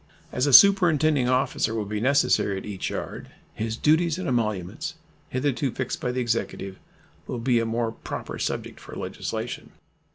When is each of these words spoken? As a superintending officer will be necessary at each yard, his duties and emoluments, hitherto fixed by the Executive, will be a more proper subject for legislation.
As 0.31 0.47
a 0.47 0.51
superintending 0.51 1.29
officer 1.29 1.75
will 1.75 1.85
be 1.85 1.99
necessary 2.01 2.57
at 2.57 2.65
each 2.65 2.89
yard, 2.89 3.27
his 3.53 3.77
duties 3.77 4.17
and 4.17 4.27
emoluments, 4.27 4.95
hitherto 5.29 5.69
fixed 5.69 6.01
by 6.01 6.11
the 6.11 6.19
Executive, 6.21 6.79
will 7.27 7.37
be 7.37 7.59
a 7.59 7.67
more 7.67 7.91
proper 7.91 8.39
subject 8.39 8.79
for 8.79 8.95
legislation. 8.95 9.69